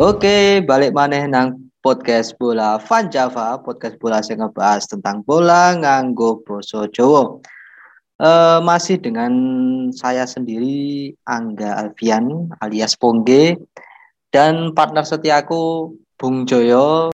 [0.00, 6.40] Oke, balik maneh nang podcast bola Van Java, podcast bola yang ngebahas tentang bola nganggo
[6.40, 7.44] boso Jowo.
[8.16, 9.28] Uh, masih dengan
[9.92, 13.60] saya sendiri Angga Alfian alias Pongge
[14.32, 17.12] dan partner setiaku Bung Joyo.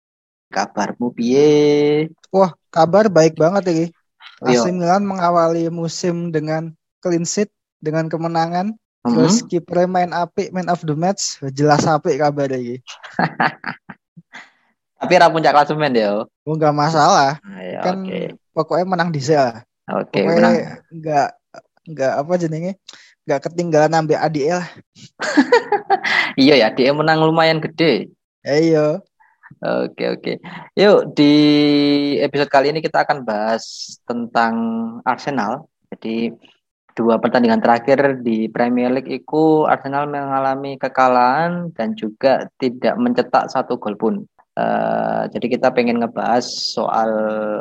[0.54, 2.06] Kabarmu piye?
[2.30, 3.86] Wah, kabar baik banget ya.
[4.46, 6.70] AC Milan mengawali musim dengan
[7.02, 7.50] clean sheet
[7.82, 9.50] dengan kemenangan Terus mm -hmm.
[9.54, 12.82] kiper main api, man of the match, jelas api kabar lagi.
[14.98, 16.26] Tapi ra puncak klasemen ya.
[16.26, 17.38] Oh enggak masalah.
[17.54, 18.34] Ayo, kan okay.
[18.58, 19.62] pokoknya menang di lah.
[19.94, 20.82] Oke, okay, menang.
[20.90, 21.38] Enggak
[21.86, 22.72] enggak apa jenenge?
[23.28, 24.66] Enggak ketinggalan ambil ADL.
[26.42, 28.10] iya ya, dia menang lumayan gede.
[28.42, 28.98] Eh, iya.
[29.62, 30.34] Oke oke.
[30.74, 31.34] Yuk di
[32.26, 34.54] episode kali ini kita akan bahas tentang
[35.06, 35.70] Arsenal.
[35.94, 36.34] Jadi
[36.96, 43.76] dua pertandingan terakhir di Premier League itu Arsenal mengalami kekalahan dan juga tidak mencetak satu
[43.76, 44.16] gol pun.
[44.56, 47.12] Uh, jadi kita pengen ngebahas soal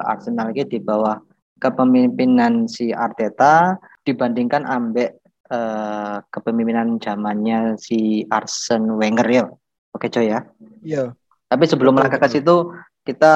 [0.06, 1.18] Arsenal gitu di bawah
[1.58, 3.74] kepemimpinan si Arteta
[4.06, 5.18] dibandingkan ambek
[5.50, 9.44] uh, kepemimpinan zamannya si Arsene Wenger ya.
[9.90, 10.46] Oke coy ya.
[10.86, 11.10] Iya.
[11.50, 12.70] Tapi sebelum melangkah ke situ
[13.02, 13.34] kita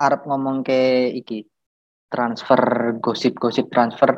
[0.00, 1.44] Arab ngomong ke iki
[2.08, 4.16] transfer gosip-gosip transfer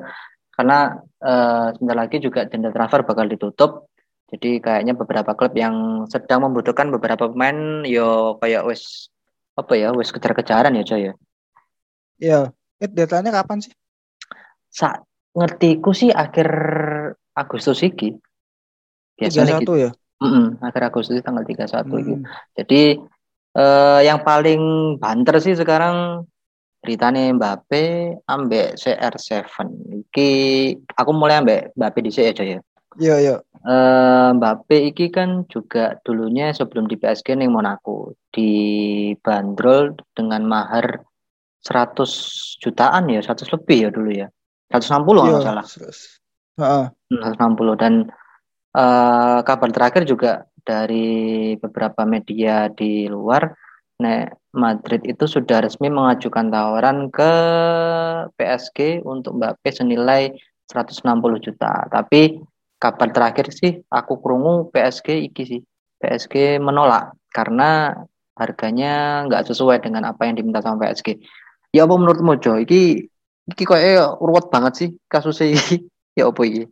[0.54, 3.90] karena uh, sebentar lagi juga jendela transfer bakal ditutup.
[4.28, 9.08] Jadi kayaknya beberapa klub yang sedang membutuhkan beberapa pemain yo kayak wes
[9.56, 11.14] apa ya wes kejar-kejaran ya coy ya?
[12.18, 12.40] Iya.
[12.78, 13.72] It deadline kapan sih?
[14.68, 15.02] Saat
[15.32, 16.48] ngertiku sih akhir
[17.32, 18.14] Agustus iki.
[19.16, 19.74] Biasanya gitu.
[19.80, 19.90] ya?
[20.18, 21.94] Mm -mm, akhir Agustus tanggal 31 hmm.
[22.02, 22.14] gitu.
[22.58, 22.82] jadi
[23.54, 24.62] uh, yang paling
[24.98, 26.26] banter sih sekarang
[26.78, 29.34] beritane Mbappe ambek CR7
[30.06, 30.30] iki
[30.94, 32.60] aku mulai ambek Mbappe di aja ya?
[32.98, 33.36] Iya iya.
[33.66, 41.02] Uh, Mbappe iki kan juga dulunya sebelum di PSG nih Monaco dibanderol dengan mahar
[41.66, 44.26] 100 jutaan ya 100 lebih ya dulu ya.
[44.70, 45.66] 160 nggak salah.
[46.62, 46.86] uh.
[47.10, 47.94] 160 dan
[48.78, 53.48] uh, kabar terakhir juga dari beberapa media di luar
[53.98, 57.32] Nek Madrid itu sudah resmi mengajukan tawaran ke
[58.32, 60.32] PSG untuk Mbappe senilai
[60.68, 61.04] 160
[61.44, 61.84] juta.
[61.92, 62.40] Tapi
[62.80, 65.60] kabar terakhir sih aku kerungu PSG iki sih.
[65.98, 67.92] PSG menolak karena
[68.38, 71.18] harganya nggak sesuai dengan apa yang diminta sama PSG.
[71.74, 72.56] Ya apa menurutmu Jo?
[72.56, 73.10] Iki
[73.52, 73.80] iki kok
[74.22, 75.84] ruwet banget sih kasusnya iki.
[76.18, 76.64] ya apa iki?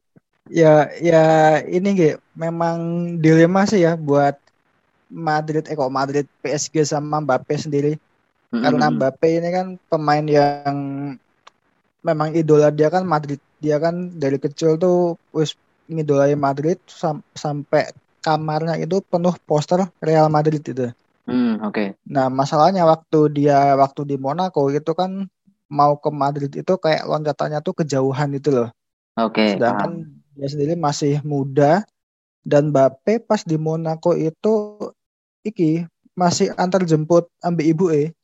[0.47, 1.25] Ya ya
[1.67, 2.79] ini gitu memang
[3.19, 4.46] dilema sih ya buat
[5.11, 8.63] Madrid eh kok Madrid PSG sama Mbappe sendiri mm-hmm.
[8.63, 10.79] karena Mbappe ini kan pemain yang
[12.03, 15.57] memang idola dia kan Madrid dia kan dari kecil tuh wis
[15.87, 17.91] ngidolai Madrid sam- sampai
[18.23, 20.91] kamarnya itu penuh poster Real Madrid itu.
[21.27, 21.75] Hmm, oke.
[21.75, 21.89] Okay.
[22.11, 25.31] Nah, masalahnya waktu dia waktu di Monaco itu kan
[25.67, 28.71] mau ke Madrid itu kayak loncatannya tuh kejauhan itu loh.
[29.19, 29.35] Oke.
[29.35, 30.35] Okay, Sedangkan paham.
[30.35, 31.87] dia sendiri masih muda
[32.47, 34.79] dan Mbappe pas di Monaco itu
[35.43, 35.83] iki
[36.15, 38.15] masih antar jemput ambil ibu eh.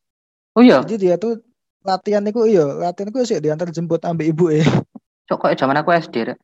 [0.55, 0.78] Oh iya.
[0.87, 1.43] Jadi dia tuh
[1.83, 4.62] latihan itu iya, latihan itu sih diantar jemput ambil ibu eh.
[5.27, 6.38] Cok kok zaman aku SD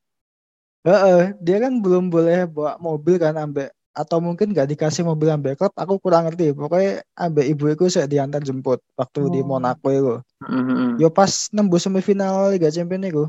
[0.87, 5.59] Heeh, dia kan belum boleh bawa mobil kan ambek atau mungkin gak dikasih mobil ambil
[5.59, 9.27] klub aku kurang ngerti pokoknya ambek ibu itu saya diantar jemput waktu oh.
[9.27, 11.03] di Monaco itu mm-hmm.
[11.03, 13.25] yo pas nembus semifinal Liga Champions itu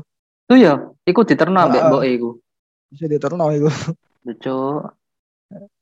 [0.46, 0.78] tuh ya
[1.10, 2.30] ikut diterno ambek mbok itu
[2.86, 3.66] bisa diterno itu
[4.24, 4.84] lucu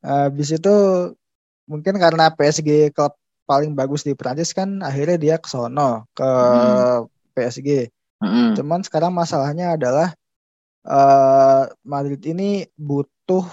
[0.00, 0.74] habis itu
[1.68, 3.12] mungkin karena PSG klub
[3.48, 7.08] paling bagus di Prancis kan akhirnya dia ke sono ke hmm.
[7.32, 7.88] PSG.
[8.20, 8.52] Hmm.
[8.52, 10.12] Cuman sekarang masalahnya adalah
[10.84, 13.44] uh, Madrid ini butuh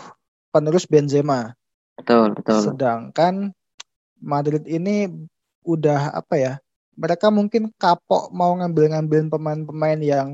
[0.52, 1.56] penerus Benzema.
[1.96, 2.60] Betul, betul.
[2.60, 3.56] Sedangkan
[4.20, 5.08] Madrid ini
[5.64, 6.54] udah apa ya?
[6.96, 10.28] Mereka mungkin kapok mau ngambil-ngambilin pemain-pemain yang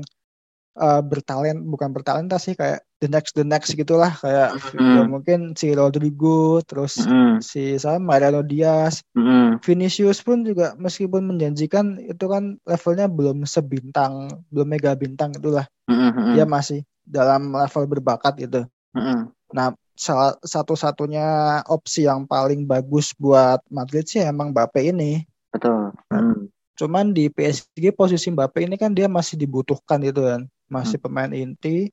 [0.78, 4.94] uh, bertalent bukan bertalenta sih kayak the next the next gitulah kayak mm.
[4.94, 7.42] ya mungkin si Rodrigo terus mm.
[7.42, 9.58] si sama Mariano Diaz mm.
[9.58, 16.38] Vinicius pun juga meskipun menjanjikan itu kan levelnya belum sebintang belum mega bintang itulah mm.
[16.38, 18.62] dia masih dalam level berbakat gitu
[18.94, 19.34] mm.
[19.50, 26.54] nah salah satu-satunya opsi yang paling bagus buat Madrid sih emang Mbappe ini betul mm.
[26.78, 31.04] cuman di PSG posisi Mbappe ini kan dia masih dibutuhkan gitu kan masih mm.
[31.04, 31.90] pemain inti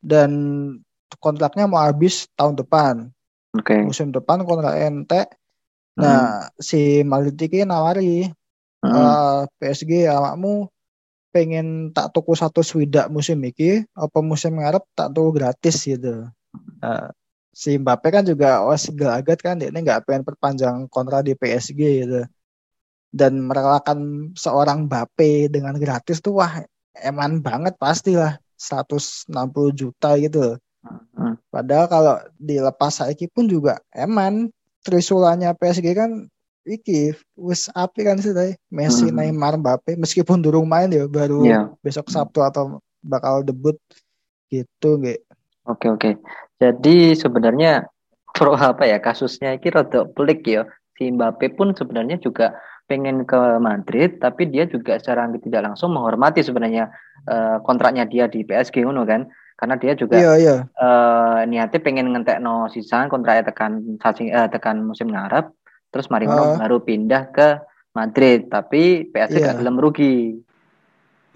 [0.00, 0.30] dan
[1.20, 3.08] kontraknya mau habis tahun depan.
[3.56, 3.84] Okay.
[3.84, 5.28] Musim depan kontrak ente.
[5.96, 6.60] Nah, hmm.
[6.60, 8.28] si Maldini nawari
[8.84, 8.92] hmm.
[8.92, 10.68] uh, eh, PSG awakmu
[11.32, 16.28] pengen tak tuku satu swidak musim iki apa musim ngarep tak tuku gratis gitu.
[16.84, 17.08] Uh,
[17.56, 18.76] si Mbappe kan juga oh
[19.08, 22.28] agak kan dia ini nggak pengen perpanjang kontrak di PSG gitu
[23.16, 26.60] dan merelakan seorang Mbappe dengan gratis tuh wah
[27.00, 29.30] eman banget pastilah 160
[29.76, 31.34] juta gitu hmm.
[31.52, 34.50] padahal kalau dilepas saiki pun juga eman
[34.82, 36.26] trisulanya PSG kan
[36.66, 39.16] iki wis api kan sih tadi Messi hmm.
[39.16, 41.70] Neymar Mbappe meskipun durung main ya baru yeah.
[41.80, 43.78] besok Sabtu atau bakal debut
[44.50, 45.26] gitu gitu
[45.66, 46.10] Oke oke.
[46.62, 47.90] Jadi sebenarnya
[48.30, 50.62] pro apa ya kasusnya ini rada pelik ya.
[50.96, 52.54] Si Mbappe pun sebenarnya juga
[52.86, 56.86] pengen ke Madrid tapi dia juga secara tidak langsung menghormati sebenarnya
[57.26, 59.26] uh, kontraknya dia di PSG ngono kan.
[59.56, 60.56] Karena dia juga iya, iya.
[60.76, 65.48] Uh, niatnya pengen ngentek no sisa kontraknya tekan uh, tekan musim ngarep
[65.88, 66.60] terus mari uh.
[66.60, 67.64] baru pindah ke
[67.96, 69.56] Madrid tapi PSG iya.
[69.56, 70.36] gak belum rugi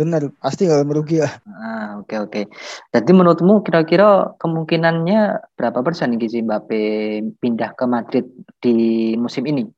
[0.01, 1.29] Benar, pasti kalau merugi ya.
[1.45, 2.33] Ah, oke okay, oke.
[2.33, 2.45] Okay.
[2.89, 6.81] Jadi menurutmu kira-kira kemungkinannya berapa persen nih Mbappe
[7.37, 8.25] pindah ke Madrid
[8.65, 9.69] di musim ini?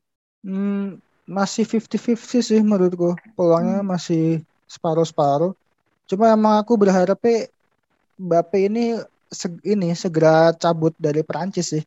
[0.47, 3.19] Hmm, masih 50-50 sih menurutku.
[3.35, 3.91] Peluangnya hmm.
[3.91, 5.59] masih separuh-separuh.
[6.13, 7.17] Cuma emang aku berharap
[8.21, 9.01] Mbappe ini
[9.33, 11.85] seg ini segera cabut dari Perancis sih.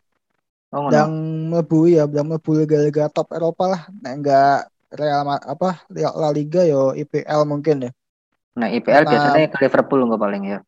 [0.74, 1.14] Oh, dan
[1.54, 3.82] mlebu ya, dan mlebu liga-liga top Eropa lah.
[4.02, 7.92] Nah, enggak Real apa La Liga yo IPL mungkin ya.
[8.56, 10.60] Nah IPL nah, biasanya ke Liverpool nggak paling ya.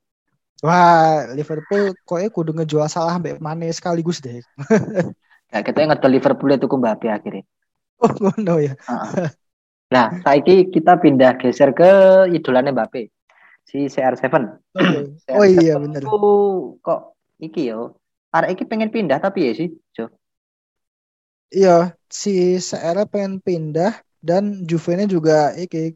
[0.59, 4.43] Wah Liverpool kok ya kudu ngejual salah mbak Mane sekaligus deh.
[5.51, 7.43] nah kita yang ngetel Liverpool itu Mbappe akhirnya.
[8.03, 8.75] Oh no ya.
[9.87, 11.87] Nah saiki kita pindah geser ke
[12.35, 13.07] idolannya Mbappe
[13.67, 14.23] si CR7.
[14.71, 15.03] Okay.
[15.27, 16.01] CR7 oh iya benar.
[16.79, 17.01] Kok
[17.43, 17.99] iki yo.
[18.31, 20.11] Arek iki pengen pindah tapi ya sih, Jo.
[21.51, 25.95] Iya, si CR pengen pindah dan Juve juga iki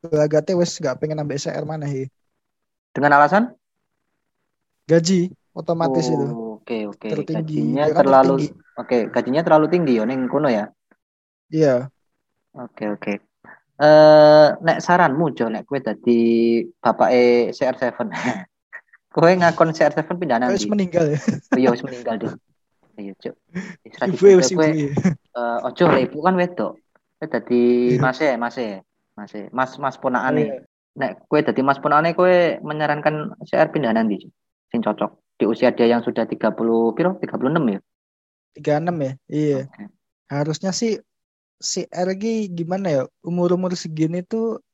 [0.00, 2.08] Lagate wes gak pengen ambil CR mana hi.
[2.96, 3.52] Dengan alasan?
[4.88, 6.26] Gaji otomatis oh, itu.
[6.26, 7.28] Oke okay, oke.
[7.28, 7.36] Okay.
[7.36, 8.48] Gajinya kan terlalu oke
[8.80, 10.72] okay, gajinya terlalu tinggi yo neng kuno ya.
[11.52, 11.92] Iya.
[12.56, 13.02] Oke okay, oke.
[13.04, 13.29] Okay.
[13.80, 16.18] Eh nek saranmu Jo nek kue tadi
[16.84, 17.24] bapak e
[17.56, 17.96] CR7.
[19.14, 20.60] kue ngakon CR7 pindah nanti.
[20.60, 21.18] Wes meninggal ya.
[21.18, 22.32] oh, iya wes meninggal deh.
[23.00, 23.34] Iya, Cuk.
[24.04, 24.60] Ibu wis ibu.
[24.60, 26.76] Eh ojo ibu kan wedok.
[27.16, 27.60] Kue tadi
[27.96, 28.02] iya.
[28.04, 28.70] masih masih
[29.16, 30.56] masih mas mas ponakane oh, iya.
[30.96, 34.24] nek kue jadi mas ponakane kue menyarankan CR pindah nanti
[34.72, 36.56] sing cocok di usia dia yang sudah 30
[36.96, 37.20] piro 36
[37.68, 37.80] ya
[38.56, 39.86] 36 ya iya okay.
[40.32, 40.96] harusnya sih
[41.60, 44.64] si RG gimana ya umur-umur segini tuh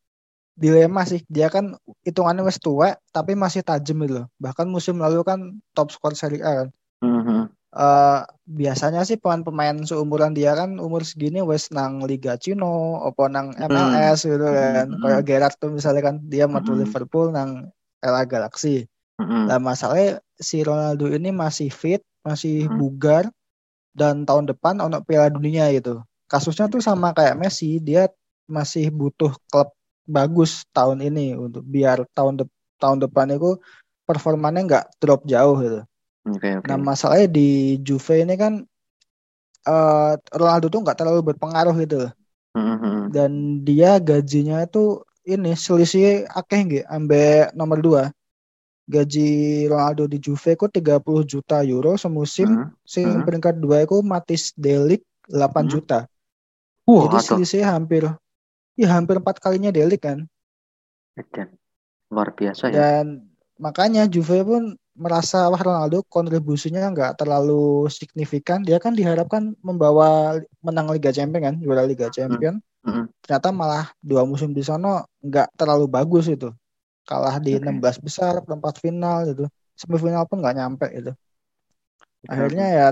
[0.57, 5.21] dilema sih dia kan hitungannya wes tua tapi masih tajam gitu loh bahkan musim lalu
[5.27, 6.69] kan top skor Serie A kan
[7.05, 7.43] mm -hmm
[7.77, 13.53] uh, biasanya sih pemain-pemain seumuran dia kan umur segini wes nang Liga Cino, opo nang
[13.57, 14.29] MLS hmm.
[14.33, 14.87] gitu kan.
[14.89, 15.01] Hmm.
[15.05, 16.81] Kayak Gerard tuh misalnya kan dia mau hmm.
[16.83, 18.89] Liverpool nang LA Galaxy.
[19.21, 19.47] Hmm.
[19.49, 22.77] Nah masalahnya si Ronaldo ini masih fit, masih hmm.
[22.81, 23.25] bugar
[23.97, 26.01] dan tahun depan untuk Piala Dunia gitu.
[26.27, 28.11] Kasusnya tuh sama kayak Messi, dia
[28.47, 29.71] masih butuh klub
[30.07, 32.45] bagus tahun ini untuk biar tahun de
[32.79, 33.59] tahun depan itu
[34.07, 35.81] performanya nggak drop jauh gitu.
[36.27, 36.67] Okay, okay.
[36.71, 38.63] Nah masalahnya di Juve ini kan
[39.67, 42.11] uh, Ronaldo tuh nggak terlalu berpengaruh gitu.
[42.57, 42.97] Mm-hmm.
[43.13, 43.31] Dan
[43.67, 48.05] dia gajinya itu ini selisih akeh nggih ambe nomor dua.
[48.87, 52.47] Gaji Ronaldo di Juve ku 30 juta euro semusim.
[52.47, 52.71] Mm-hmm.
[52.87, 53.27] Sing mm-hmm.
[53.27, 55.67] peringkat dua itu Matis Delik 8 mm-hmm.
[55.67, 56.07] juta.
[56.87, 58.07] Uh, Jadi selisih hampir
[58.79, 60.23] ya hampir empat kalinya Delik kan.
[62.13, 62.75] Luar biasa ya.
[62.77, 63.27] Dan
[63.59, 68.63] makanya Juve pun merasa wah Ronaldo kontribusinya nggak terlalu signifikan.
[68.63, 72.63] Dia kan diharapkan membawa menang Liga Champions kan, juara Liga Champions.
[72.87, 73.05] Mm -hmm.
[73.25, 76.55] Ternyata malah dua musim di sana nggak terlalu bagus itu.
[77.07, 77.71] Kalah di okay.
[77.71, 79.45] 16 besar, perempat final gitu.
[79.75, 81.13] Semifinal pun nggak nyampe itu.
[82.27, 82.87] Akhirnya ya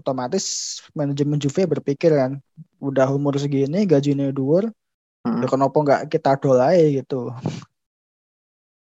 [0.00, 2.40] otomatis manajemen Juve berpikir kan,
[2.80, 5.40] udah umur segini gajinya dhuwur, mm -hmm.
[5.44, 7.30] ya kenapa nggak kita dolai gitu.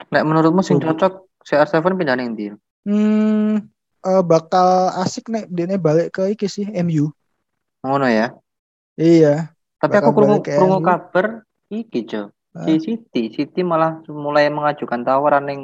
[0.09, 2.47] Nek menurutmu sing cocok CR7 pindah ning ndi?
[2.87, 3.67] Hmm,
[4.01, 7.11] uh, bakal asik nih dia balik ke iki sih MU.
[7.83, 8.33] Ngono ya.
[8.99, 9.51] Iya.
[9.79, 12.31] Tapi aku krungu krungu kabar iki, Jo.
[12.65, 15.61] Si City, City malah mulai mengajukan tawaran ning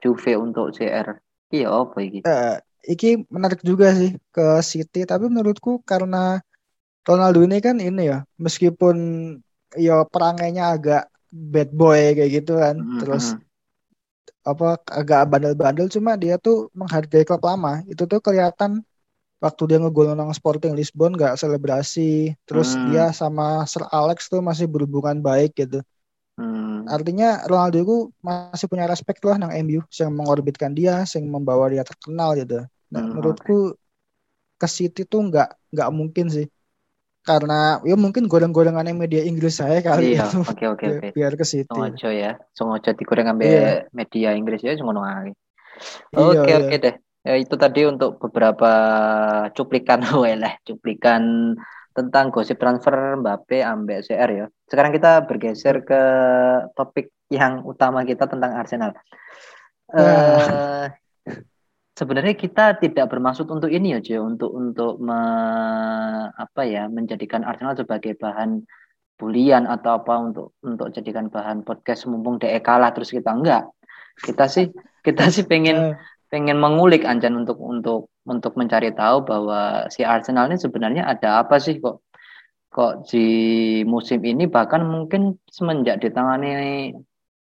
[0.00, 1.20] Juve untuk CR.
[1.52, 2.20] Iya apa iki?
[2.24, 6.40] Uh, iki menarik juga sih ke City, tapi menurutku karena
[7.04, 8.96] Ronaldo ini kan ini ya, meskipun
[9.76, 12.98] ya perangainya agak bad boy kayak gitu kan, mm -hmm.
[13.02, 13.44] terus hmm
[14.44, 18.84] apa agak bandel-bandel cuma dia tuh menghargai klub lama itu tuh kelihatan
[19.40, 22.92] waktu dia ngegol nang Sporting Lisbon gak selebrasi terus hmm.
[22.92, 25.80] dia sama Sir Alex tuh masih berhubungan baik gitu
[26.36, 26.92] hmm.
[26.92, 31.80] artinya Ronaldo itu masih punya respect lah nang MU yang mengorbitkan dia yang membawa dia
[31.80, 33.54] terkenal gitu Nah, Hmm, menurutku
[34.60, 36.46] ke City tuh nggak nggak mungkin sih.
[37.28, 37.54] Karena
[37.90, 41.06] ya mungkin goreng-gorengannya media Inggris saya kali Iya, itu oke oke biar, oke.
[41.16, 41.80] biar ke City.
[41.80, 45.30] Sengaja ya, sengaja digoreng ambil Iya, media Inggris ya, ngono ae.
[46.16, 46.62] iya, Oke iya.
[46.62, 46.94] oke deh.
[47.26, 48.68] Ya, itu tadi untuk beberapa
[49.56, 50.00] cuplikan
[50.42, 51.22] lah, cuplikan
[51.96, 54.46] tentang gosip transfer Mbappe ambek CR ya.
[54.70, 56.00] Sekarang kita bergeser ke
[56.76, 57.06] topik
[57.38, 58.92] yang utama kita tentang Arsenal.
[59.96, 61.03] Nah, Eh
[61.94, 65.20] sebenarnya kita tidak bermaksud untuk ini aja, untuk untuk me,
[66.34, 68.62] apa ya, menjadikan Arsenal sebagai bahan
[69.14, 73.70] bulian atau apa untuk untuk jadikan bahan podcast mumpung DE kalah terus kita enggak.
[74.18, 74.74] Kita sih
[75.06, 75.98] kita sih pengen eh,
[76.30, 81.62] pengen mengulik Anjan untuk untuk untuk mencari tahu bahwa si Arsenal ini sebenarnya ada apa
[81.62, 82.02] sih kok
[82.74, 83.26] kok di
[83.86, 86.90] musim ini bahkan mungkin semenjak ditangani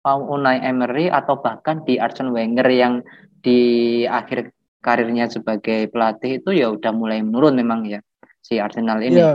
[0.02, 3.06] Unai Emery atau bahkan di Arsene Wenger yang
[3.43, 3.61] di
[4.07, 8.01] akhir karirnya sebagai pelatih itu ya udah mulai menurun memang ya
[8.43, 9.33] si Arsenal ini iya,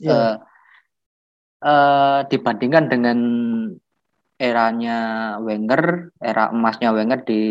[0.00, 0.36] iya, Eh,
[1.64, 3.18] eh, dibandingkan dengan
[4.40, 4.98] eranya
[5.44, 7.42] Wenger, era emasnya Wenger di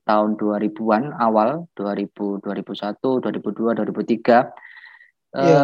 [0.00, 4.48] tahun 2000-an awal, 2000, 2001, 2002, 2003.
[5.36, 5.60] iya,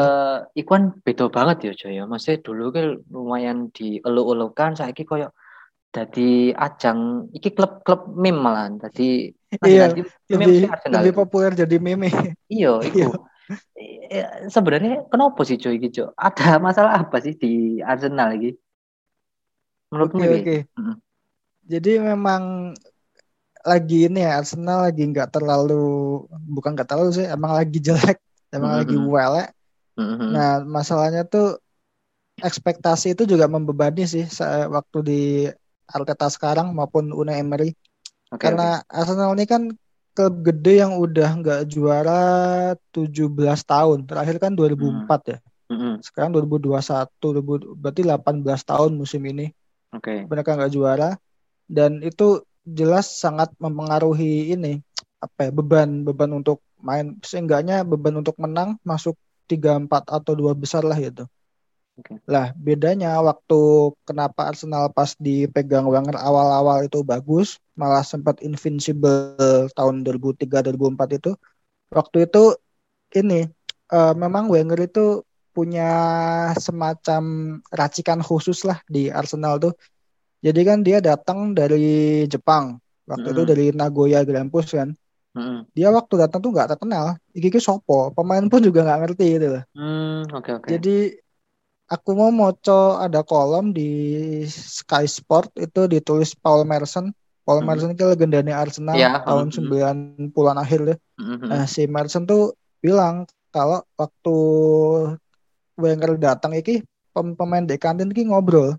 [0.52, 2.04] Eh, Ikuan beda banget ya Joy ya.
[2.04, 5.32] Maksudnya dulu kan lumayan dieluk-elukan, saiki koyo
[5.92, 8.80] dadi ajang iki klub-klub meme.
[8.80, 9.28] Dadi
[9.68, 9.92] iya.
[9.92, 10.00] nanti
[10.32, 11.18] meme Lebih Arsenal lebih itu.
[11.20, 12.08] populer jadi meme.
[12.48, 13.08] Iya, Iya, iku.
[14.12, 16.16] Eh, Sebenarnya kenapa sih iki, Jo?
[16.16, 18.56] Ada masalah apa sih di Arsenal iki?
[19.92, 20.40] Menurutmu oke, piye?
[20.40, 20.56] oke.
[20.80, 20.96] Mm-mm.
[21.62, 22.42] Jadi memang
[23.62, 25.84] lagi ini ya Arsenal lagi nggak terlalu
[26.50, 28.18] bukan nggak terlalu sih emang lagi jelek
[28.50, 29.06] emang lagi Mhm.
[29.06, 29.48] welek
[29.94, 30.26] Mhm.
[30.34, 31.62] nah masalahnya tuh
[32.42, 34.26] ekspektasi itu juga membebani sih
[34.66, 35.20] waktu di
[35.92, 37.76] Arteta sekarang maupun Unai Emery
[38.32, 38.40] oke.
[38.40, 39.68] karena Arsenal ini kan
[40.12, 42.22] klub gede yang udah nggak juara
[42.92, 45.38] 17 tahun terakhir kan 2004 ya
[45.72, 46.04] Mhm.
[46.04, 49.48] sekarang 2021 2000 berarti 18 tahun musim ini
[49.92, 50.28] Oke.
[50.28, 51.16] mereka nggak juara
[51.64, 54.84] dan itu jelas sangat mempengaruhi ini
[55.16, 59.16] apa ya beban beban untuk main seenggaknya beban untuk menang masuk
[59.48, 61.24] tiga empat atau dua besar lah gitu.
[61.98, 62.14] Oke.
[62.32, 63.54] Lah bedanya waktu
[64.08, 71.30] kenapa Arsenal pas dipegang Wenger awal-awal itu bagus malah sempat invincible tahun 2003 2004 itu
[71.92, 72.42] waktu itu
[73.20, 73.46] ini
[73.94, 75.24] eh, memang Wenger itu
[75.56, 75.90] punya
[76.56, 77.22] semacam
[77.72, 79.74] racikan khusus lah di Arsenal tuh
[80.42, 82.78] jadi kan dia datang dari Jepang.
[83.06, 83.46] Waktu itu Mm-mm.
[83.46, 84.90] dari Nagoya Grampus kan.
[85.34, 85.66] Mhm.
[85.76, 87.16] Dia waktu datang tuh nggak terkenal.
[87.32, 88.10] Iki ki sopo.
[88.12, 89.64] Pemain pun juga nggak ngerti gitu loh.
[89.74, 90.70] Hmm, oke oke.
[90.72, 90.90] Jadi
[91.92, 93.90] aku mau moco ada kolom di
[94.48, 97.12] Sky Sport itu ditulis Paul Merson.
[97.44, 97.66] Paul Mhm.
[97.68, 99.54] Merson itu legendanya Arsenal Iya, tahun mhm.
[100.32, 100.98] 90-an akhir deh.
[101.20, 101.46] Mhm.
[101.52, 104.34] Nah, si Merson tuh bilang kalau waktu
[105.76, 108.76] Wenger datang iki pem- pemain di kantin ki ngobrol.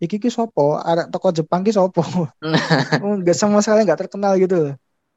[0.00, 2.04] Iki ki sopo, arek toko Jepang ki sopo.
[3.20, 4.74] Nggak sama sekali nggak terkenal gitu loh.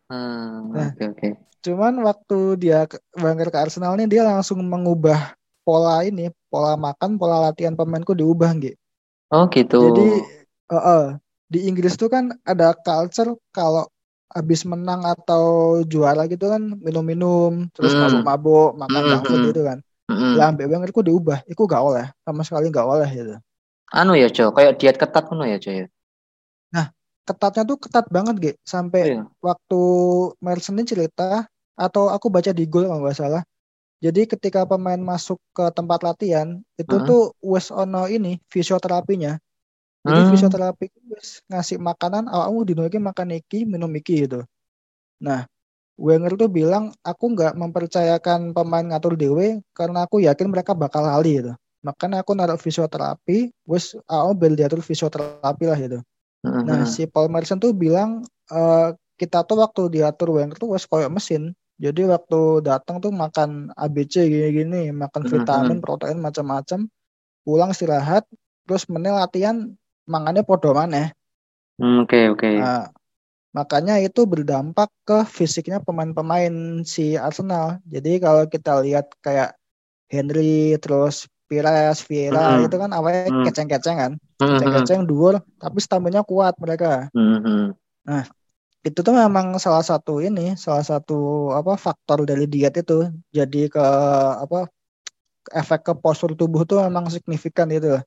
[0.08, 0.90] Hmm, Nah.
[0.96, 1.28] oke oke.
[1.68, 2.88] Cuman waktu dia
[3.20, 5.36] Wenger ke Arsenal nih dia langsung mengubah
[5.68, 8.78] pola ini, pola makan, pola latihan pemainku diubah gitu.
[9.32, 9.78] Oh gitu.
[9.78, 10.26] Jadi
[10.74, 11.06] eh, eh,
[11.54, 13.86] di Inggris tuh kan ada culture kalau
[14.34, 15.44] habis menang atau
[15.88, 18.02] juara gitu kan minum-minum, terus Hmm.
[18.02, 19.52] mabuk-mabuk, makan Hmm, food hmm.
[19.54, 19.80] gitu kan.
[20.10, 20.38] Mhm.
[20.38, 23.36] Lah ambek ku diubah, itu gak oleh, sama sekali gak oleh gitu.
[24.02, 25.86] Anu ya Jo, kayak diet ketat ngono ya Jo ya.
[27.28, 29.28] Ketatnya tuh ketat banget gitu, sampai Iya.
[29.44, 29.80] waktu
[30.40, 31.44] Merson ini cerita
[31.76, 33.42] atau aku baca di Gol kalau nggak salah.
[33.98, 37.02] Jadi ketika pemain masuk ke tempat latihan itu Heeh.
[37.02, 39.42] tuh wes ono ini fisioterapinya.
[40.08, 40.28] Jadi Hmm.
[40.28, 44.46] fisioterapi itu wes ngasih makanan awakmu dino iki makan iki minum iki gitu.
[45.24, 45.46] Nah,
[45.98, 51.42] Wenger tuh bilang aku nggak mempercayakan pemain ngatur dewe karena aku yakin mereka bakal lali
[51.42, 51.54] gitu.
[51.86, 56.00] Makanya aku naruh fisioterapi, wes aku bel diatur fisioterapi lah gitu.
[56.44, 56.68] Mhm.
[56.68, 58.90] Nah, si Paul Merson tuh bilang eh,
[59.20, 61.54] kita tuh waktu diatur Wenger tuh wes koyok mesin.
[61.78, 66.90] Jadi waktu datang tuh makan ABC gini-gini, makan vitamin, protein macam-macam,
[67.46, 68.24] pulang istirahat,
[68.66, 69.58] terus menil latihan
[70.10, 71.14] mangannya podo maneh.
[71.80, 72.48] Hmm, Oke oke.
[72.58, 72.90] Nah,
[73.58, 76.54] makanya itu berdampak ke fisiknya pemain-pemain
[76.86, 77.80] si Arsenal.
[77.90, 79.58] Jadi kalau kita lihat kayak
[80.12, 83.46] Henry, terus Pires, Vieira itu kan awalnya Mhm.
[83.46, 84.12] keceng-keceng kan,
[84.50, 87.08] keceng-keceng dhuwur, tapi stamina kuat mereka.
[87.14, 87.76] Mhm.
[88.88, 93.84] Itu tuh memang salah satu ini salah satu apa faktor dari diet itu jadi ke
[94.44, 94.58] apa
[95.62, 98.00] efek ke postur tubuh tuh memang signifikan gitu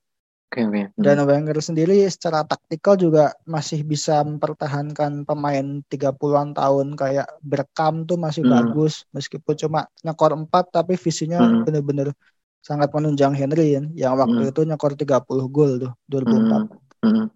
[0.50, 0.82] Oke, oke.
[0.98, 1.04] Hmm.
[1.06, 8.18] Dan Wenger sendiri secara taktikal juga masih bisa mempertahankan pemain 30-an tahun kayak Berkam tuh
[8.18, 8.50] masih Hmm.
[8.50, 11.62] bagus meskipun cuma nyekor 4 tapi visinya Hmm.
[11.62, 12.08] bener-bener
[12.66, 14.50] sangat menunjang Henry yang waktu Hmm.
[14.50, 16.62] itu nyekor 30 gol tuh 2004
[17.00, 17.06] Hmm.
[17.06, 17.26] Hmm.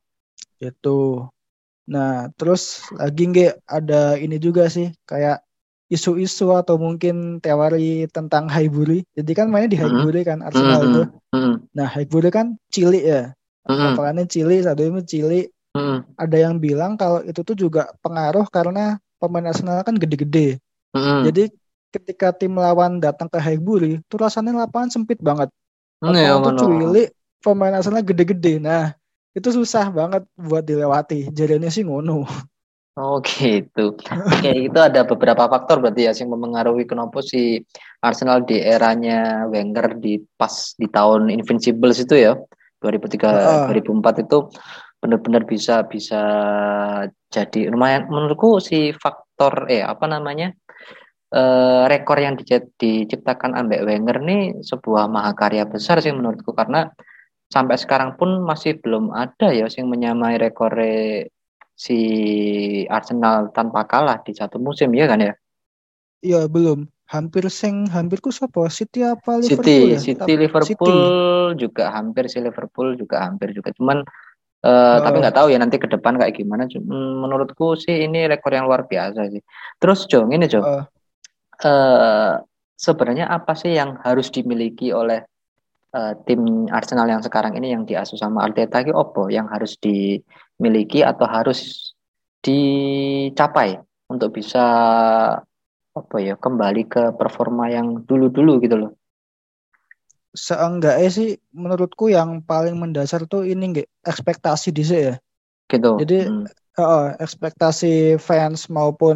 [0.59, 0.99] itu.
[1.85, 5.45] Nah, terus lagi nggak ada ini juga sih kayak
[5.93, 9.05] isu-isu atau mungkin teori tentang Highbury.
[9.12, 9.85] Jadi kan mainnya di Mhm.
[9.85, 11.03] Highbury kan Arsenal itu.
[11.31, 11.55] Hmm.
[11.76, 13.23] Nah, Highbury kan cilik ya.
[13.69, 13.93] Hmm.
[13.93, 15.47] Lapangannya cilik, satu itu cilik.
[15.76, 16.09] Hmm.
[16.17, 20.59] Ada yang bilang kalau itu tuh juga pengaruh karena pemain Arsenal kan gede-gede.
[20.97, 21.26] Hmm.
[21.29, 21.53] Jadi
[21.93, 25.53] ketika tim lawan datang ke Highbury, tuh rasanya lapangan sempit banget.
[26.00, 27.09] Hmm, ya, Lapangan tuh cilik,
[27.45, 28.59] pemain Arsenal gede-gede.
[28.59, 28.97] Nah,
[29.35, 31.29] itu susah banget buat dilewati.
[31.35, 32.25] Jadinya sih ngono.
[32.95, 33.99] Oh gitu.
[33.99, 37.59] Oke, itu ada beberapa faktor berarti ya yang mempengaruhi kenapa si
[37.99, 42.38] Arsenal di eranya Wenger di pas di tahun Invincibles itu ya
[42.79, 43.83] 2003 Heeh.
[43.83, 44.47] 2004 itu
[45.03, 46.23] benar-benar bisa bisa
[47.35, 50.55] jadi lumayan menurutku si faktor eh apa namanya
[51.35, 56.95] eh, rekor yang dice- diciptakan ambek Wenger nih sebuah mahakarya besar sih menurutku karena
[57.53, 60.73] sampai sekarang pun masih belum ada ya yang menyamai rekor
[61.75, 61.99] si
[62.87, 65.35] Arsenal tanpa kalah di satu musim ya kan ya
[66.25, 66.89] Iya, belum.
[67.05, 68.65] Hampir sing hampirku siapa?
[68.73, 70.01] City apa Liverpool City ya?
[70.01, 71.61] City Liverpool City.
[71.61, 74.01] juga hampir si Liverpool juga hampir juga cuman
[74.65, 75.21] tapi Oh.
[75.21, 76.97] nggak tahu ya nanti ke depan kayak gimana Cuma
[77.29, 79.45] menurutku sih ini rekor yang luar biasa sih
[79.77, 80.85] terus Jo ini Jo Oh.
[81.61, 82.41] eh,
[82.73, 85.29] sebenarnya apa sih yang harus dimiliki oleh
[85.95, 91.07] eh, tim Arsenal yang sekarang ini yang diasuh sama Arteta itu opo yang harus dimiliki
[91.07, 91.95] atau harus
[92.45, 94.65] dicapai untuk bisa
[95.95, 98.93] apa ya kembali ke performa yang dulu-dulu gitu loh.
[100.35, 105.15] Seenggaknya sih menurutku yang paling mendasar tuh ini nggak ekspektasi di ya.
[105.71, 105.91] Gitu.
[106.03, 106.45] Jadi Hmm.
[106.75, 109.15] Oh, ekspektasi fans maupun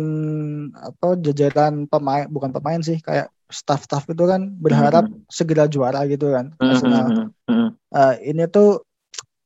[0.78, 5.24] apa jajaran pemain bukan pemain sih kayak staff-staff itu kan berharap Hmm.
[5.28, 7.04] segera juara gitu kan Hmm, Arsenal.
[7.08, 7.68] hmm, hmm, hmm.
[7.88, 8.84] Eh, ini tuh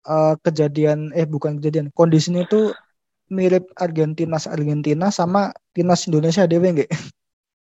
[0.07, 2.75] eh, kejadian eh bukan kejadian kondisinya tuh
[3.33, 6.91] mirip Argentina Argentina sama timnas Indonesia dewe nggak?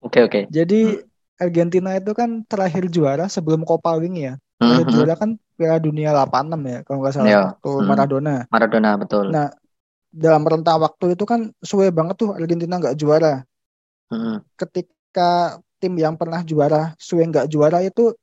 [0.01, 0.41] Oke oke.
[0.49, 1.03] Jadi
[1.39, 4.35] Argentina itu kan terakhir juara sebelum Copa Wing ya.
[4.59, 4.95] Hmm, Terakhir hmm.
[4.95, 7.41] juara kan Piala Dunia 86 ya kalau nggak salah Iya.
[7.53, 7.87] waktu Hmm.
[7.87, 8.37] Maradona.
[8.51, 9.25] Maradona betul.
[9.31, 9.47] Nah,
[10.09, 13.45] dalam rentang waktu itu kan suwe banget tuh Argentina nggak juara.
[14.09, 18.15] Hmm, Ketika tim yang pernah juara suwe nggak juara itu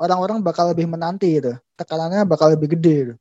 [0.00, 1.52] orang-orang bakal lebih menanti gitu.
[1.76, 3.14] Tekanannya bakal lebih gede gitu.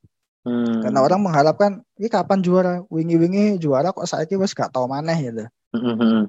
[0.47, 0.87] hmm.
[0.87, 2.73] Karena orang mengharapkan ini kapan juara?
[2.87, 5.45] Wingi-wingi juara kok saiki wes gak tau maneh gitu.
[5.75, 6.23] Hmm, hmm,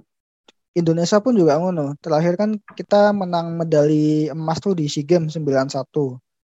[0.75, 1.95] Indonesia pun juga ngono.
[2.03, 5.87] Terakhir kan kita menang medali emas tuh di SEA Games 91.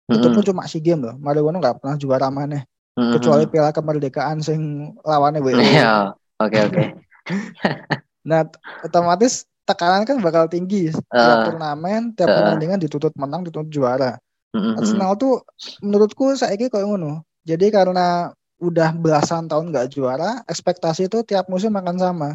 [0.09, 0.33] Itu hmm.
[0.33, 1.15] pun cuma SEA Games loh.
[1.19, 2.63] Mario ngono gak pernah juara maneh.
[2.95, 3.51] Hmm, Kecuali hmm.
[3.51, 5.59] Piala Kemerdekaan sing lawannya WO.
[5.59, 6.15] Iya.
[6.43, 6.83] Oke oke.
[8.29, 8.45] Nah,
[8.85, 10.89] otomatis tekanan kan bakal tinggi.
[10.89, 11.45] Tiap Ah.
[11.45, 12.35] turnamen, tiap Ah.
[12.41, 14.17] pertandingan dituntut menang, dituntut juara.
[14.49, 14.81] Hmm.
[14.81, 15.45] Arsenal tuh
[15.85, 17.21] menurutku saiki kayak ngono.
[17.45, 22.29] Jadi karena udah belasan tahun nggak juara, ekspektasi itu tiap musim akan sama.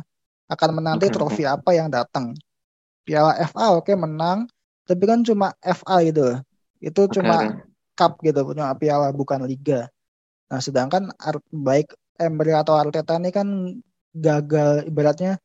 [0.47, 2.39] Akan menanti trofi apa yang datang.
[3.03, 4.47] Piala FA oke menang,
[4.87, 6.39] tapi kan cuma FA gitu.
[6.79, 7.61] Itu Oke, cuma
[7.93, 9.91] cup gitu, cuma piala bukan liga.
[10.49, 13.49] Nah, sedangkan Art- baik Emery atau Arteta ini kan
[14.15, 15.43] gagal ibaratnya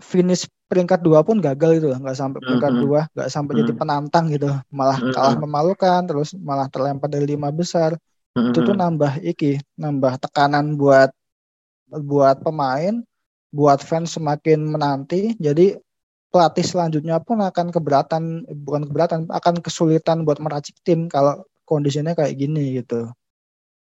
[0.00, 4.48] finish peringkat dua pun gagal itu nggak sampai peringkat dua nggak sampai jadi penantang gitu.
[4.72, 7.92] Malah kalah memalukan terus malah terlempar dari lima besar.
[8.32, 11.12] Hmm, itu tuh nambah iki nambah tekanan buat
[11.92, 13.04] buat pemain
[13.52, 15.36] buat fans semakin menanti.
[15.36, 15.76] Jadi
[16.32, 22.32] pelatih selanjutnya pun akan keberatan bukan keberatan akan kesulitan buat meracik tim kalau kondisinya kayak
[22.40, 23.12] gini gitu.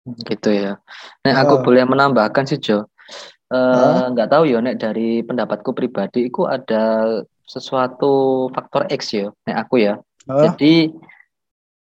[0.06, 0.78] Gitu ya.
[1.26, 1.62] Nek aku Oh.
[1.65, 2.86] boleh menambahkan sih Jo.
[3.45, 9.58] Eh, nggak tahu ya nek dari pendapatku pribadi itu ada sesuatu faktor X ya nek
[9.69, 10.01] aku ya.
[10.25, 10.89] Oh, Jadi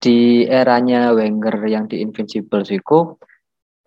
[0.03, 3.15] di eranya Wenger yang di Invincibles itu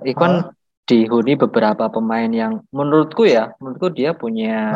[0.07, 0.55] itu kan
[0.88, 4.71] dihuni beberapa pemain yang menurutku ya, menurutku dia punya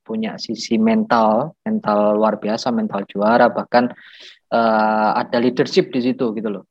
[0.00, 3.92] punya sisi mental, mental luar biasa, mental juara bahkan
[4.48, 6.64] eh, ada leadership di situ gitu loh.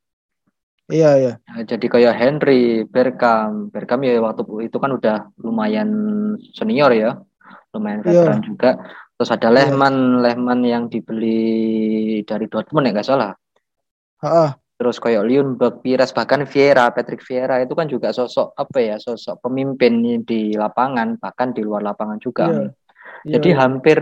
[0.92, 5.90] Iya iya Nah, Jadi kayak Henry, Bergkamp, Bergkamp ya waktu itu kan udah lumayan
[6.54, 7.18] senior ya,
[7.74, 8.24] lumayan Iya.
[8.24, 8.70] veteran juga.
[9.18, 9.56] Terus ada Iya.
[9.74, 13.34] Lehmann, Lehmann yang dibeli dari Dortmund ya nggak salah.
[14.22, 14.50] Heeh.
[14.78, 19.42] Terus kayak Ljungberg, Pires, bahkan Vieira, Patrick Vieira itu kan juga sosok apa ya, sosok
[19.42, 22.46] pemimpin di lapangan, bahkan di luar lapangan juga.
[22.54, 22.62] Iya.
[23.26, 23.58] Iya, Jadi iya.
[23.58, 23.98] hampir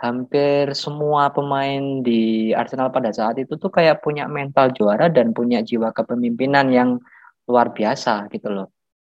[0.00, 5.60] hampir semua pemain di Arsenal pada saat itu tuh kayak punya mental juara dan punya
[5.60, 6.96] jiwa kepemimpinan yang
[7.44, 8.68] luar biasa gitu loh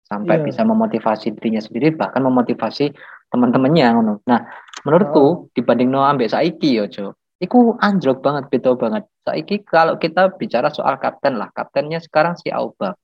[0.05, 0.45] sampai yeah.
[0.45, 2.93] bisa memotivasi dirinya sendiri bahkan memotivasi
[3.33, 4.13] teman-temannya ngono.
[4.29, 4.45] Nah,
[4.85, 5.33] menurutku oh.
[5.57, 7.17] dibanding no ambek saiki yo, Jo.
[7.35, 9.03] Iku anjlok banget, beda banget.
[9.27, 12.95] Saiki kalau kita bicara soal kapten lah, kaptennya sekarang si Auba.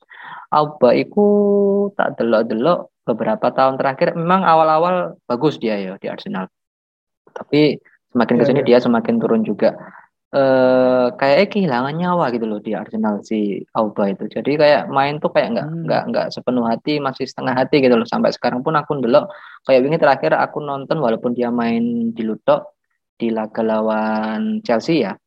[0.53, 1.27] Auba iku
[1.99, 6.47] tak delok-delok beberapa tahun terakhir memang awal-awal bagus dia ya di Arsenal.
[7.33, 7.79] Tapi
[8.11, 9.75] semakin ke iya, sini yeah, dia semakin turun juga.
[10.31, 14.31] Eh kayak kehilangan nyawa gitu loh di Arsenal si Auba itu.
[14.31, 15.83] Jadi kayak main tuh kayak nggak hmm.
[15.87, 18.07] nggak nggak sepenuh hati, masih setengah hati gitu loh.
[18.07, 19.27] Sampai sekarang pun aku ndelok
[19.67, 22.79] kayak ini terakhir aku nonton walaupun dia main di Lutok
[23.19, 25.19] di laga lawan Chelsea ya.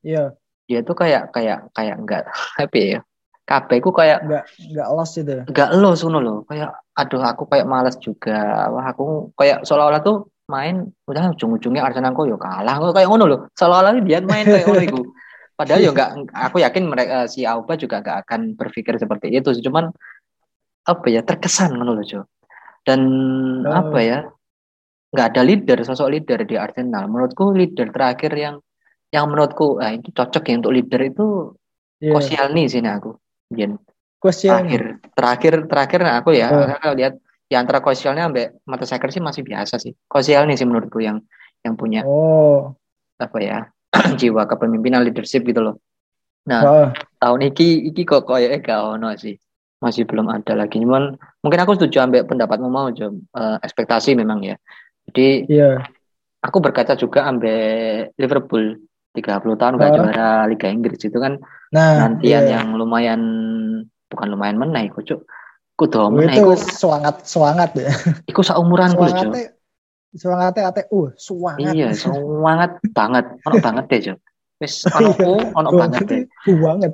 [0.00, 0.32] Iya.
[0.68, 2.24] Dia tuh kayak kayak kayak nggak
[2.60, 3.00] happy ya.
[3.48, 5.36] KB ku kayak nggak nggak los itu.
[5.52, 6.44] Nggak los loh.
[6.48, 8.68] Kayak aduh aku kayak malas juga.
[8.72, 13.24] Wah aku kayak seolah-olah tuh main udah ujung-ujungnya Arsenal kok yo kalah kok kayak ngono
[13.28, 15.00] loh seolah-olah dia main kayak ngono itu
[15.60, 19.92] padahal yo nggak aku yakin mereka si Auba juga gak akan berpikir seperti itu cuman
[20.88, 22.24] apa ya terkesan ngono loh Jo
[22.88, 23.00] dan
[23.68, 23.76] oh.
[23.76, 24.18] apa ya
[25.12, 28.56] nggak ada leader sosok leader di Arsenal menurutku leader terakhir yang
[29.12, 31.26] yang menurutku ah, itu cocok ya untuk leader itu
[32.00, 32.12] yeah.
[32.16, 33.16] Koscielny sih aku
[33.52, 33.76] Bian.
[34.20, 34.82] terakhir
[35.14, 36.92] terakhir terakhir nah aku ya oh.
[36.96, 39.96] lihat di antara Kosialnya ambek mata Saker sih masih biasa sih.
[40.04, 41.24] Kosial nih sih menurutku yang
[41.64, 42.76] yang punya oh.
[43.16, 43.58] apa ya
[44.20, 45.80] jiwa kepemimpinan leadership gitu loh.
[46.44, 46.88] Nah oh.
[47.18, 49.34] tahun ini iki kok kayak gak ono sih
[49.80, 50.76] masih belum ada lagi.
[50.76, 54.56] Cuman mungkin aku setuju ambek pendapatmu mau jom uh, ekspektasi memang ya.
[55.08, 55.80] Jadi yeah.
[56.44, 58.76] aku berkaca juga ambek Liverpool
[59.16, 59.94] 30 tahun gak oh.
[59.96, 61.40] juara Liga Inggris itu kan
[61.72, 62.60] nah, nantian yeah.
[62.60, 63.20] yang lumayan
[64.12, 65.24] bukan lumayan menaik kok
[65.78, 67.86] Kudu meneh iku semangat semangat ya.
[68.26, 69.30] Iku seumuran gue Jo.
[70.18, 71.70] Semangatnya ate uh semangat.
[71.70, 73.24] Iya, semangat banget.
[73.46, 74.14] Ono banget deh, Jo.
[74.58, 76.22] Wis ono iya, ono banget deh.
[76.66, 76.92] Banget.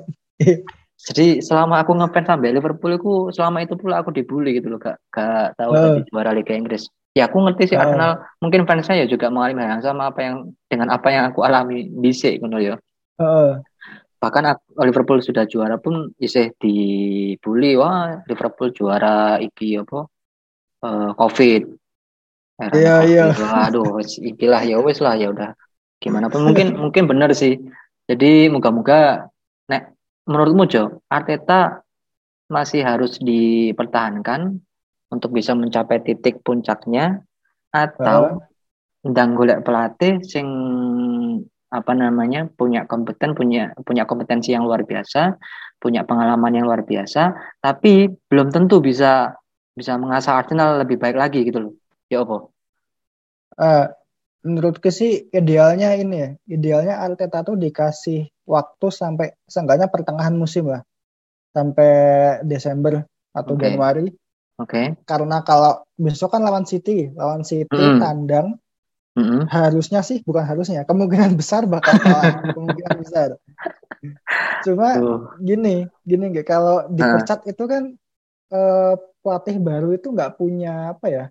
[0.95, 5.01] Jadi selama aku ngefans sampai Liverpool aku selama itu pula aku dibully gitu loh gak
[5.09, 5.81] gak tahu uh.
[5.97, 6.85] tadi juara Liga Inggris.
[7.17, 7.81] Ya aku ngerti sih uh.
[7.81, 10.35] Arsenal mungkin fans saya juga mengalami hal yang sama apa yang
[10.69, 12.77] dengan apa yang aku alami di sini gitu ya.
[13.17, 13.57] Uh
[14.25, 17.77] bahkan Liverpool sudah juara pun isih dibully.
[17.77, 20.09] Wah Liverpool juara iki apa?
[20.81, 21.69] Uh, covid.
[22.73, 23.25] Iya iya.
[23.69, 25.53] Aduh ikilah ya wes lah ya udah.
[26.01, 27.61] Gimana pun mungkin mungkin benar sih.
[28.09, 29.29] Jadi moga-moga
[29.69, 29.93] nek
[30.25, 31.85] menurutmu Jo Arteta
[32.49, 34.57] masih harus dipertahankan
[35.13, 37.21] untuk bisa mencapai titik puncaknya
[37.69, 39.05] atau uh.
[39.05, 40.49] ndang golek pelatih sing
[41.75, 45.35] apa namanya punya kompeten punya punya kompetensi yang luar biasa
[45.77, 49.35] punya pengalaman yang luar biasa tapi belum tentu bisa
[49.75, 51.73] bisa mengasah Arsenal lebih baik lagi gitu loh
[52.07, 52.37] ya apa
[53.59, 53.85] uh,
[54.47, 60.81] menurutku sih idealnya ini ya idealnya Arteta tuh dikasih waktu sampai seenggaknya pertengahan musim lah
[61.51, 61.91] sampai
[62.47, 63.03] Desember
[63.35, 63.63] atau okay.
[63.67, 64.07] Januari
[64.55, 64.71] Oke.
[64.71, 64.85] Okay.
[65.03, 67.99] Karena kalau besok kan lawan City, lawan City mm.
[67.99, 68.55] tandang
[69.15, 69.47] Mm-hmm.
[69.47, 73.39] Harusnya sih bukan harusnya, kemungkinan besar bakal kalah, kemungkinan besar.
[74.67, 75.19] Cuma uh.
[75.39, 77.51] gini, gini nggak kalau dipecat uh.
[77.55, 77.95] itu kan
[78.51, 81.23] uh, pelatih baru itu nggak punya apa ya?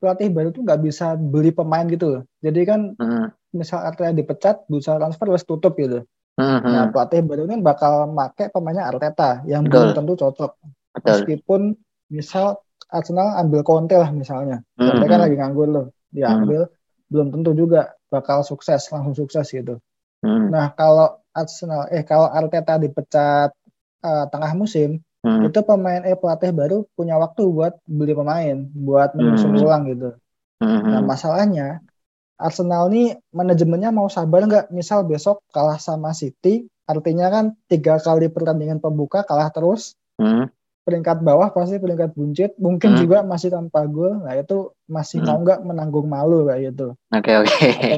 [0.00, 2.22] Pelatih baru itu nggak bisa beli pemain gitu loh.
[2.40, 3.28] Jadi kan uh.
[3.52, 6.08] misal Arteta dipecat, bisa transfer harus tutup gitu.
[6.40, 6.60] Uh-huh.
[6.64, 9.72] Nah pelatih baru ini bakal make pemainnya Arteta yang Betul.
[9.76, 10.52] belum tentu cocok.
[10.96, 11.04] Betul.
[11.04, 11.60] Meskipun
[12.08, 15.10] misal Arsenal ambil Conte lah misalnya, Conte uh-huh.
[15.10, 16.64] kan lagi nganggur loh, diambil.
[16.64, 16.75] Uh-huh
[17.10, 19.78] belum tentu juga bakal sukses langsung sukses gitu.
[20.22, 20.50] Hmm.
[20.50, 23.50] Nah kalau Arsenal eh kalau Arteta dipecat
[24.02, 25.46] uh, tengah musim hmm.
[25.46, 29.62] itu pemain eh pelatih baru punya waktu buat beli pemain buat menyusun hmm.
[29.62, 30.10] ulang gitu.
[30.62, 30.82] Hmm.
[30.90, 31.84] Nah masalahnya
[32.36, 34.66] Arsenal nih manajemennya mau sabar nggak?
[34.68, 39.96] Misal besok kalah sama City, artinya kan tiga kali pertandingan pembuka kalah terus.
[40.20, 40.52] Hmm
[40.86, 42.54] peringkat bawah pasti peringkat buncit.
[42.62, 42.98] Mungkin hmm.
[43.02, 44.22] juga masih tanpa gol.
[44.22, 45.26] Nah itu masih hmm.
[45.26, 46.94] mau nggak menanggung malu kayak gitu.
[47.10, 47.92] Oke okay, oke okay.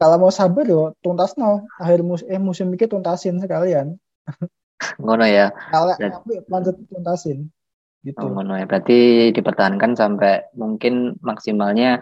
[0.00, 3.94] kalau mau sabar yo tuntas no akhir musim eh musim ini tuntasin sekalian.
[4.98, 5.54] Ngono ya.
[5.70, 7.46] Kalau tapi lanjut tuntasin.
[8.00, 8.16] Gitu.
[8.16, 8.64] Oh, ngono ya.
[8.64, 12.00] Berarti dipertahankan sampai mungkin maksimalnya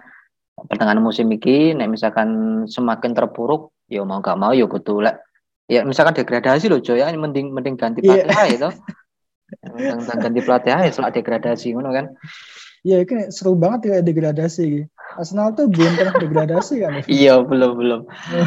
[0.54, 1.74] pertengahan musim ini.
[1.74, 5.02] Nek misalkan semakin terpuruk yo mau gak mau yo kudu
[5.66, 7.10] ya misalkan degradasi loh coy ya.
[7.10, 8.46] Mending mending ganti pelatih yeah.
[8.46, 8.70] itu
[9.64, 12.06] tentang ganti pelatih aja soal degradasi ngono kan
[12.86, 14.86] Iya, ini seru banget ya degradasi.
[15.18, 16.92] Arsenal tuh belum pernah degradasi kan?
[17.10, 18.00] iya, belum belum.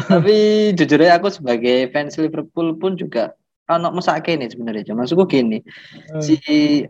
[0.08, 0.36] Tapi
[0.72, 3.36] jujur aja aku sebagai fans Liverpool pun juga
[3.68, 4.96] anak mesake nih sebenarnya.
[4.96, 6.22] Maksudku gini, hmm.
[6.24, 6.36] si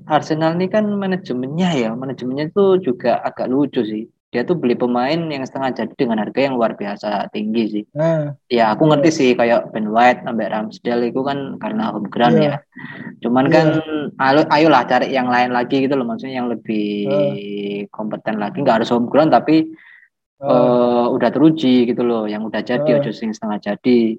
[0.07, 4.07] Arsenal ini kan manajemennya ya, manajemennya tuh juga agak lucu sih.
[4.33, 7.85] Dia tuh beli pemain yang setengah jadi dengan harga yang luar biasa tinggi sih.
[7.92, 12.40] Nah, Ya aku ngerti sih kayak Ben White sampai Ramsdale itu kan karena home ground
[12.40, 12.49] Iya.
[12.49, 12.57] ya.
[13.21, 13.53] Cuman Iya.
[13.53, 13.66] kan
[14.16, 16.88] ayo ayolah cari yang lain lagi gitu loh maksudnya yang lebih
[17.92, 19.68] kompeten lagi nggak harus home ground tapi
[20.40, 22.99] eh, eh, udah teruji gitu loh yang udah jadi Eh.
[22.99, 24.16] ojo sing setengah jadi.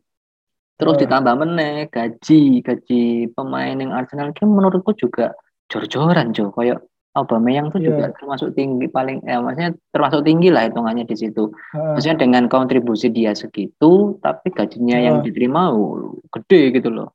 [0.77, 0.99] Terus Eh.
[1.03, 3.01] ditambah meneh gaji gaji
[3.33, 5.33] pemain yang Arsenal itu menurutku juga
[5.67, 7.87] jor-joran Jo kayak Aubameyang tuh Iya.
[7.93, 11.53] juga termasuk tinggi paling ya maksudnya termasuk tinggi lah hitungannya di situ.
[11.77, 15.23] eh, Maksudnya dengan kontribusi dia segitu, tapi gajinya yang Oh.
[15.23, 17.13] diterima uh, gede gitu loh.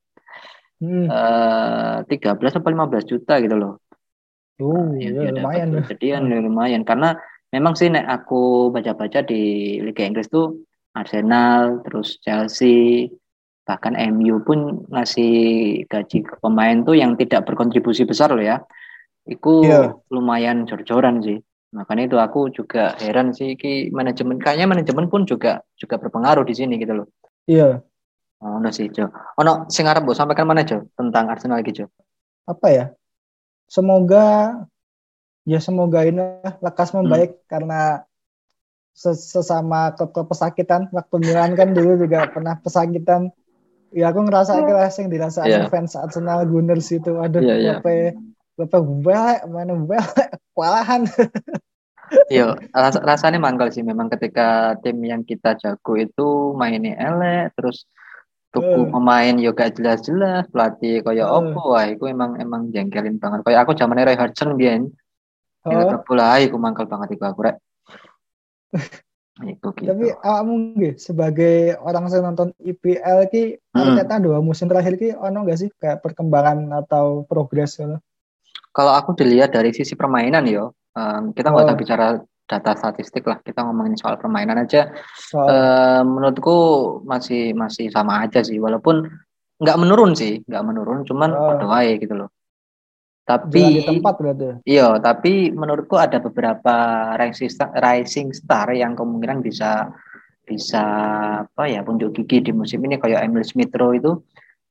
[0.78, 1.06] hmm.
[1.10, 3.82] Eh 13 atau 15 juta gitu loh.
[4.62, 5.68] Oh, yang ya, dia lumayan.
[5.74, 5.90] dapat.
[5.94, 7.18] Jadi kan lumayan karena
[7.50, 9.42] memang sih nek aku baca-baca di
[9.82, 10.62] Liga Inggris tuh
[10.94, 13.06] Arsenal, terus Chelsea,
[13.62, 15.34] bahkan MU pun ngasih
[15.86, 18.62] gaji ke pemain tuh yang tidak berkontribusi besar loh ya.
[19.28, 19.92] Itu Iya.
[20.08, 21.38] lumayan jor-joran sih.
[21.76, 26.56] Makanya itu aku juga heran sih ki manajemen kayaknya manajemen pun juga juga berpengaruh di
[26.56, 27.06] sini gitu loh.
[27.44, 27.84] Iya.
[28.40, 29.10] Oh, no sih, Jo.
[29.36, 30.86] Ono sing arep sampaikan mana, Jo?
[30.94, 31.90] Tentang Arsenal iki, Jo.
[32.48, 32.84] Apa ya?
[33.68, 34.56] Semoga
[35.44, 36.22] ya semoga ini
[36.64, 37.04] lekas Hmm.
[37.04, 38.06] membaik karena
[38.96, 43.28] ses- sesama klub-klub pesakitan waktu Milan kan dulu juga pernah pesakitan.
[43.92, 45.68] Ya aku ngerasa kira yang dirasakan Iya.
[45.72, 47.16] fans Arsenal Gunners itu.
[47.18, 47.72] Aduh, Iya, iya.
[47.80, 48.16] bape
[48.58, 51.06] bape welek mana welek kewalahan.
[52.32, 57.84] Iya, ras rasanya mangkal sih memang ketika tim yang kita jago itu mainnya elek, terus
[58.48, 58.88] tuku Eh.
[58.88, 61.28] pemain yo gak jelas-jelas, pelatih kaya Eh.
[61.28, 63.44] opo wah, itu emang emang jengkelin banget.
[63.44, 64.88] Kayak aku zaman Roy Hodgson biyen,
[65.68, 67.56] Oh, yang bola aku mangkal banget iku aku rek.
[69.38, 69.86] Iku gitu.
[69.86, 73.94] tapi awakmu nggih sebagai orang yang nonton IPL ki Hmm.
[73.94, 77.76] Arteta dua musim terakhir ki ono gak sih kayak perkembangan atau progres?
[78.78, 81.68] Kalau aku dilihat dari sisi permainan yo, em, kita nggak Oh.
[81.74, 82.06] usah bicara
[82.46, 84.94] data statistik lah, kita ngomongin soal permainan aja.
[85.18, 86.56] Soal Eh, menurutku
[87.02, 89.02] masih masih sama aja sih, walaupun
[89.58, 91.74] nggak menurun sih, nggak menurun, cuman Oh.
[91.74, 92.30] ae gitu loh.
[93.28, 94.48] di Tapi tempat berarti.
[94.64, 96.72] iya, tapi menurutku ada beberapa
[97.20, 99.92] rising star, rising star yang kemungkinan bisa
[100.48, 100.80] bisa
[101.44, 104.16] apa ya punjuk gigi di musim ini kayak Emil Smith Rowe itu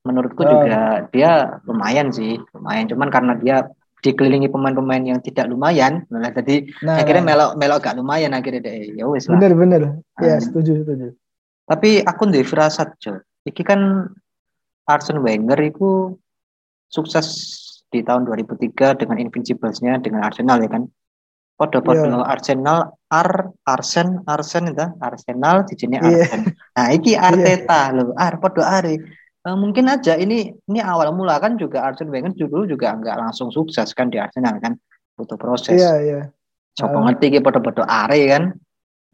[0.02, 0.50] menurutku Oh.
[0.58, 2.90] juga dia lumayan sih, lumayan.
[2.90, 3.62] Cuman karena dia
[3.98, 8.94] dikelilingi pemain-pemain yang tidak lumayan, malah jadi Nah, akhirnya melok melok gak lumayan akhirnya deh.
[8.94, 9.34] Ya wis lah.
[9.38, 9.82] bener bener.
[10.22, 10.40] Ya Ah.
[10.40, 11.14] setuju setuju.
[11.66, 13.18] Tapi aku ndek firasat, Jo.
[13.44, 14.06] Iki kan
[14.86, 16.16] Arsene Wenger itu
[16.88, 17.26] sukses
[17.88, 20.84] di tahun 2003 dengan Invincibles-nya dengan Arsenal ya kan.
[21.58, 22.22] Podo-podo Iya.
[22.22, 22.78] Arsenal,
[23.10, 26.22] Ar, Arsen, Arsen itu, Arsenal di sini Iya.
[26.22, 26.40] Arsen.
[26.54, 28.94] Nah, iki Arteta loh, Ar, podo Are.
[29.48, 33.48] Eh, mungkin aja ini ini awal mula kan juga Arsene Wenger dulu juga nggak langsung
[33.48, 34.76] sukses kan di Arsenal kan,
[35.16, 35.80] butuh proses.
[35.80, 36.20] Iya iya.
[36.76, 37.02] Coba Ah.
[37.08, 38.52] ngerti iki podo-podo Are kan.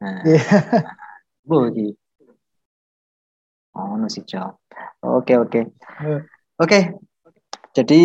[0.02, 0.42] Nah, Iya.
[1.46, 1.94] Bu iki.
[3.78, 4.26] Oh, no sih.
[5.06, 5.60] Oke, oke.
[6.02, 6.20] Eh.
[6.58, 6.98] Oke.
[7.74, 8.00] Jadi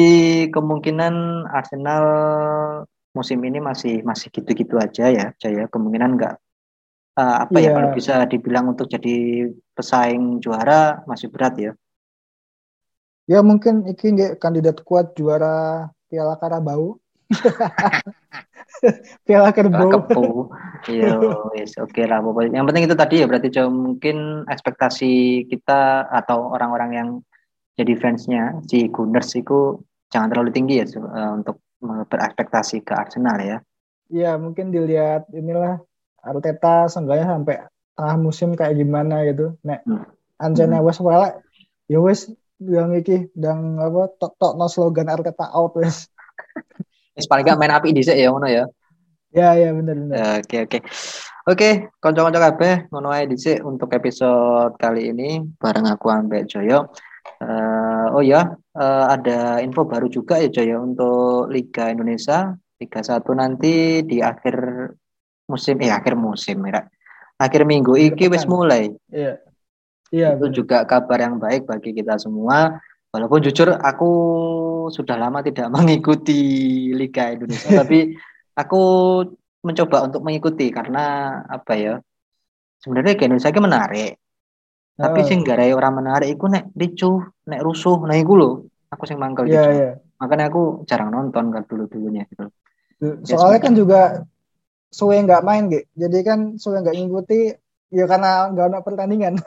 [0.54, 2.06] kemungkinan Arsenal
[3.14, 5.66] musim ini masih masih gitu-gitu aja ya, Jaya.
[5.66, 6.36] Kemungkinan nggak
[7.18, 7.74] eh, apa ya Iya.
[7.74, 11.74] kalau bisa dibilang untuk jadi pesaing juara masih berat ya.
[13.30, 16.98] Ya mungkin iki nggak kandidat kuat juara Piala Karabau.
[19.28, 19.90] Piala Kerbau.
[19.92, 20.50] Kepu.
[20.90, 21.20] Iya,
[21.54, 22.58] wis oke lah pokoknya.
[22.58, 27.10] Yang penting itu tadi ya berarti Jo mungkin ekspektasi kita atau orang-orang yang
[27.78, 29.78] jadi fansnya si Gunners itu
[30.10, 33.58] jangan terlalu tinggi ya eh, untuk berekspektasi ke Arsenal ya.
[34.10, 35.80] Iya mungkin dilihat inilah
[36.20, 37.56] Arteta seenggaknya sampai
[37.94, 39.56] tengah musim kayak gimana gitu.
[39.62, 40.04] Nek Hmm.
[40.40, 41.44] Anjana wes welek
[41.92, 46.12] ya wes yang iki dan apa tok tok no slogan Arteta out wes.
[47.16, 48.64] Wis paling gak main api dhisik ya ngono ya.
[49.32, 50.44] Ya ya benar benar.
[50.44, 50.80] Oke oke.
[51.50, 56.94] Oke, kanca-kanca kabeh ngono ae dhisik untuk episode kali ini bareng aku ambek Joyo.
[57.40, 63.36] Eh, oh ya, eh, ada info baru juga ya Joyo untuk Liga Indonesia Liga 1
[63.36, 64.56] nanti di akhir
[65.52, 66.88] musim eh akhir musim ya.
[67.40, 68.92] Akhir minggu iki wis mulai.
[69.12, 69.49] Iya.
[70.10, 70.36] Iya.
[70.36, 70.56] Itu benar.
[70.56, 72.78] juga kabar yang baik bagi kita semua.
[73.10, 74.12] Walaupun jujur aku
[74.94, 76.42] sudah lama tidak mengikuti
[76.94, 78.14] Liga Indonesia, tapi
[78.54, 78.82] aku
[79.60, 81.96] mencoba untuk mengikuti karena apa ya?
[82.80, 84.12] Sebenarnya Liga Indonesia ini menarik.
[85.00, 85.28] Tapi Oh.
[85.28, 88.52] sing garai orang menarik iku nek ricuh, nek rusuh, nah iku lho.
[88.92, 89.72] Aku sing mangkel Iya gitu.
[89.72, 89.92] iya.
[90.20, 92.52] Makanya aku jarang nonton kan dulu-dulunya gitu.
[93.24, 94.28] Soalnya kan juga
[94.92, 95.88] suwe nggak main gitu.
[95.96, 97.56] Jadi kan suwe nggak ngikuti
[97.90, 99.34] ya karena nggak ada pertandingan.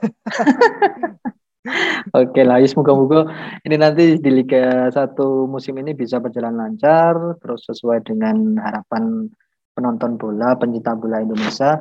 [2.19, 3.31] Oke lah, ya semoga-moga
[3.63, 5.15] ini nanti di Liga 1
[5.47, 9.31] musim ini bisa berjalan lancar, terus sesuai dengan harapan
[9.73, 11.79] penonton bola, pencinta bola Indonesia.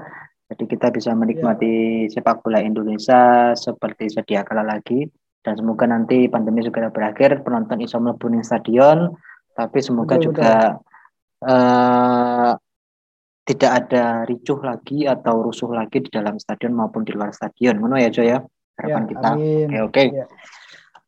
[0.51, 2.11] Jadi kita bisa menikmati yeah.
[2.13, 5.07] sepak bola Indonesia seperti sedia kala lagi.
[5.41, 9.09] Dan semoga nanti pandemi segera berakhir, penonton iso mlebu stadion,
[9.57, 10.89] tapi semoga betul, juga betul.
[11.41, 12.53] Uh,
[13.41, 17.81] tidak ada ricuh lagi atau rusuh lagi di dalam stadion maupun di luar stadion.
[17.81, 18.39] Ngono ya, Jo ya.
[18.77, 19.29] Harapan ya, kita.
[19.31, 19.67] Oke, oke.
[19.67, 20.07] Okay, okay.
[20.13, 20.25] ya.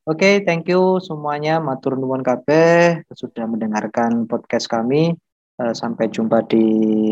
[0.03, 1.63] Oke, okay, thank you semuanya.
[1.63, 5.15] Matur nuwun kabeh sudah mendengarkan podcast kami.
[5.61, 6.65] Uh, sampai jumpa di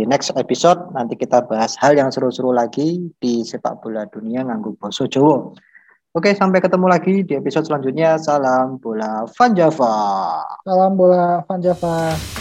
[0.10, 0.91] next episode.
[0.91, 5.53] Nanti kita bahas hal yang seru-seru lagi di sepak bola dunia nganggu boso Jowo.
[6.12, 8.19] Oke, sampai ketemu lagi di episode selanjutnya.
[8.19, 9.95] Salam bola Van Java.
[10.67, 12.40] Salam bola Van Java.